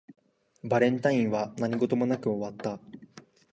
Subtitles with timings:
[0.63, 2.79] バレンタインは何事もなく終わった